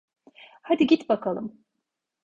Hadi 0.61 0.87
git 0.87 1.09
bakalım. 1.09 1.59